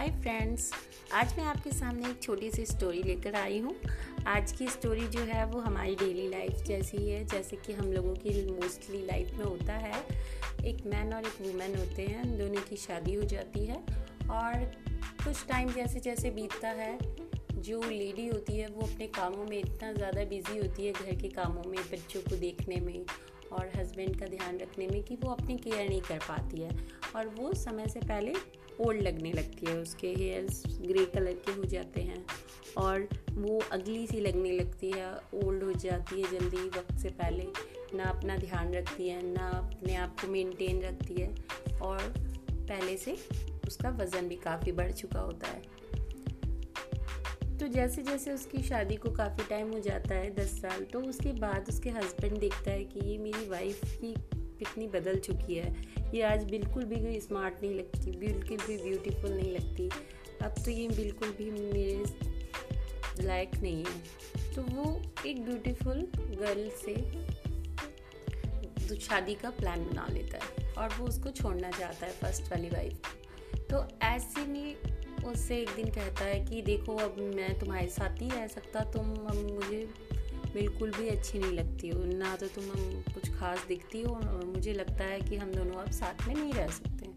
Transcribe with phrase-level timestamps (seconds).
[0.00, 0.70] Hi friends
[1.14, 3.74] आज मैं आपके सामने एक छोटी सी स्टोरी लेकर आई हूँ।
[4.26, 8.14] आज की स्टोरी जो है वो हमारी डेली लाइफ जैसी है, जैसे कि हम लोगों
[8.14, 10.00] की मोस्टली लाइफ में होता है।
[10.64, 13.76] एक मैन और एक वुमेन होते हैं, दोनों की शादी हो जाती है
[14.30, 14.64] और
[15.24, 16.98] कुछ टाइम जैसे जैसे बीतता है,
[17.52, 21.28] जो लेडी होती है वो अपने कामों में इतना ज़्यादा बिज़ी होती है, घर के
[21.30, 23.04] कामों में, बच्चों को देखने में
[23.52, 26.70] और हस्बैंड का ध्यान रखने में कि वो अपनी केयर नहीं कर पाती है।
[27.16, 28.34] और वो समय से पहले
[28.80, 32.24] ओल्ड लगने लगती है, उसके हेयर्स ग्रे कलर के हो जाते हैं
[32.78, 37.46] और वो अगली सी लगने लगती है ओल्ड हो जाती है जल्दी वक्त से पहले।
[37.94, 41.28] ना अपना ध्यान रखती है, ना अपने आप को मेंटेन रखती है
[41.82, 41.98] और
[42.52, 43.16] पहले से
[43.66, 45.62] उसका वज़न भी काफ़ी बढ़ चुका होता है।
[47.58, 51.32] तो जैसे जैसे उसकी शादी को काफ़ी टाइम हो जाता है, दस साल तो उसके
[51.32, 54.14] बाद उसके हस्बैंड देखता है कि ये मेरी वाइफ की
[54.60, 55.74] कितनी बदल चुकी है।
[56.14, 59.88] ये आज बिल्कुल भी स्मार्ट नहीं लगती, बिल्कुल भी ब्यूटीफुल नहीं लगती।
[60.42, 62.04] अब तो ये बिल्कुल भी मेरे
[63.22, 66.94] लायक नहीं है। तो वो एक ब्यूटीफुल गर्ल से
[69.00, 73.00] शादी का प्लान बना लेता है और वो उसको छोड़ना चाहता है फ़र्स्ट वाली वाइफ
[73.70, 74.76] तो ऐसे में
[75.24, 79.14] उससे एक दिन कहता है कि, देखो, अब मैं तुम्हारे साथ नहीं रह सकता, तुम,
[79.14, 79.88] अब मुझे
[80.54, 82.64] बिल्कुल भी अच्छी नहीं लगती हो। ना तो तुम
[83.14, 86.52] कुछ खास दिखती हो और मुझे लगता है कि हम दोनों अब साथ में नहीं
[86.52, 87.08] रह सकते।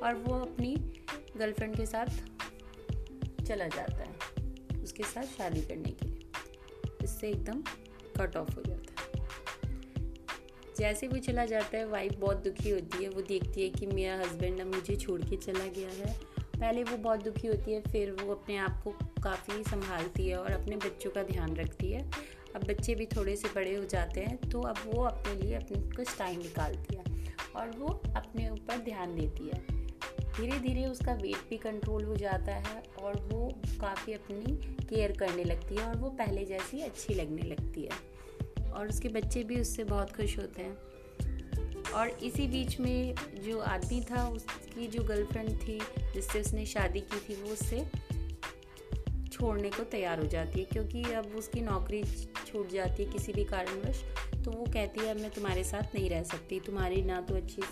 [0.00, 0.74] और वो अपनी
[1.36, 2.06] गर्लफ्रेंड के साथ
[3.44, 6.26] चला जाता है, उसके साथ शादी करने के लिए।
[7.04, 7.62] इससे एकदम
[8.16, 9.28] कट ऑफ़ हो जाता है।
[10.78, 14.18] जैसे वो चला जाता है वाइफ बहुत दुखी होती है। वो देखती है कि मेरा
[14.18, 18.10] हस्बैंड अब मुझे छोड़ के चला गया है। पहले वो बहुत दुखी होती है, फिर
[18.12, 18.90] वो अपने आप को
[19.22, 22.10] काफ़ी संभालती है और अपने बच्चों का ध्यान रखती है।
[22.56, 25.96] अब बच्चे भी थोड़े से बड़े हो जाते हैं तो अब वो अपने लिए अपने
[25.96, 27.04] कुछ टाइम निकालती है
[27.56, 29.76] और वो अपने ऊपर ध्यान देती है।
[30.36, 35.44] धीरे धीरे उसका वेट भी कंट्रोल हो जाता है और वो काफ़ी अपनी केयर करने
[35.44, 39.84] लगती है और वो पहले जैसी अच्छी लगने लगती है। और उसके बच्चे भी उससे
[39.84, 40.76] बहुत खुश होते हैं।
[41.92, 45.78] और इसी बीच में जो आदमी था, उसकी जो गर्लफ्रेंड थी,
[46.14, 47.86] जिससे उसने शादी की थी, वो उससे
[49.32, 52.04] छोड़ने को तैयार हो जाती है, क्योंकि अब उसकी नौकरी
[52.46, 54.02] छूट जाती है किसी भी कारणवश
[54.44, 57.62] तो वो कहती है, अब मैं तुम्हारे साथ नहीं रह सकती। तुम्हारी ना तो अच्छी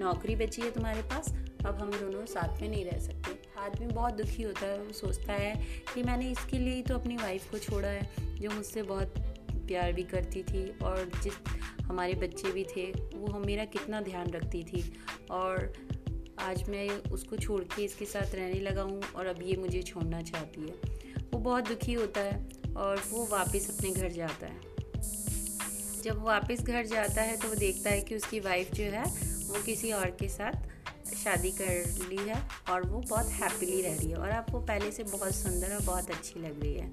[0.00, 1.32] नौकरी बची है तुम्हारे पास,
[1.66, 5.32] अब हम दोनों साथ में नहीं रह सकते। आदमी बहुत दुखी होता है, वो सोचता
[5.32, 5.54] है
[5.94, 9.14] कि मैंने इसके लिए ही तो अपनी वाइफ को छोड़ा है, जो मुझसे बहुत
[9.68, 11.34] प्यार भी करती थी और जिस
[11.82, 14.84] हमारे बच्चे भी थे, वो हम मेरा कितना ध्यान रखती थी।
[15.30, 15.72] और
[16.40, 20.20] आज मैं उसको छोड़ के इसके साथ रहने लगा हूँ और अब ये मुझे छोड़ना
[20.22, 24.60] चाहती है। वो बहुत दुखी होता है और वो वापस अपने घर जाता है।
[26.02, 29.04] जब वो वापस घर जाता है तो वो देखता है कि उसकी वाइफ जो है,
[29.48, 30.52] वो किसी और के साथ
[31.14, 35.02] शादी कर ली है और वो बहुत हैप्पीली रह रही है। और आपको पहले से
[35.02, 36.90] बहुत सुंदर और बहुत अच्छी लग रही है।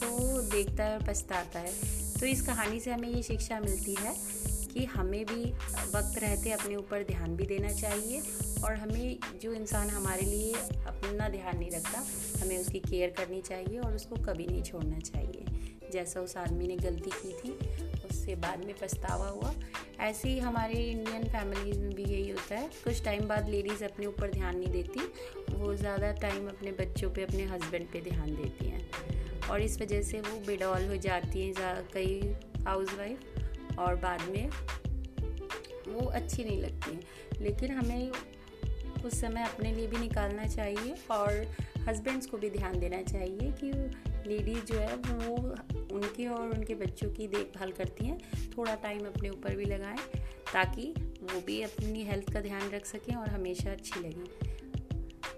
[0.00, 1.72] तो वो देखता है और पछताता है।
[2.20, 4.14] तो इस कहानी से हमें ये शिक्षा मिलती है
[4.72, 5.44] कि हमें भी
[5.94, 8.22] वक्त रहते अपने ऊपर ध्यान भी देना चाहिए
[8.64, 10.52] और हमें जो इंसान हमारे लिए
[10.86, 12.04] अपना ध्यान नहीं रखता,
[12.42, 16.76] हमें उसकी केयर करनी चाहिए और उसको कभी नहीं छोड़ना चाहिए। जैसा उस आदमी ने
[16.76, 17.52] गलती की थी,
[18.10, 19.54] उससे बाद में पछतावा हुआ।
[20.00, 24.06] ऐसे ही हमारे इंडियन फैमिलीज़ में भी यही होता है। कुछ टाइम बाद लेडीज़ अपने
[24.06, 25.00] ऊपर ध्यान नहीं देती,
[25.54, 28.90] वो ज़्यादा टाइम अपने बच्चों पे, अपने हस्बैंड पे ध्यान देती हैं।
[29.50, 32.34] और इस वजह से वो बेडॉल हो जाती हैं कई
[32.66, 33.41] हाउस वाइफ
[33.78, 34.50] और बाद में
[35.88, 37.00] वो अच्छी नहीं लगती।
[37.44, 38.12] लेकिन हमें
[39.02, 41.54] कुछ समय अपने लिए भी निकालना चाहिए और
[41.88, 43.72] हस्बैंड्स को भी ध्यान देना चाहिए कि
[44.28, 45.36] लेडीज़ जो है वो
[45.96, 48.18] उनके और उनके बच्चों की देखभाल करती हैं।
[48.58, 49.98] थोड़ा टाइम अपने ऊपर भी लगाएँ
[50.52, 54.52] ताकि वो भी अपनी हेल्थ का ध्यान रख सकें और हमेशा अच्छी लगें।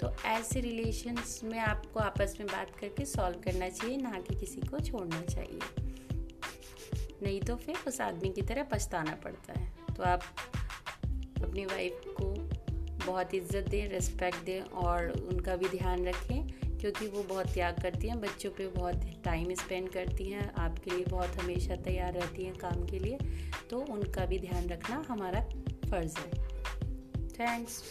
[0.01, 4.61] तो ऐसे रिलेशंस में आपको आपस में बात करके सॉल्व करना चाहिए, ना कि किसी
[4.61, 5.84] को छोड़ना चाहिए।
[7.25, 10.23] नहीं तो फिर उस आदमी की तरह पछताना पड़ता है। तो आप
[11.43, 12.35] अपनी वाइफ को
[13.07, 16.47] बहुत इज़्ज़त दें रिस्पेक्ट दें और उनका भी ध्यान रखें,
[16.79, 21.05] क्योंकि वो बहुत त्याग करती हैं, बच्चों पे बहुत टाइम स्पेंड करती हैं, आपके लिए
[21.05, 23.19] बहुत हमेशा तैयार रहती हैं काम के लिए।
[23.71, 25.41] तो उनका भी ध्यान रखना हमारा
[25.91, 26.31] फ़र्ज़ है।
[27.31, 27.83] थैंक्स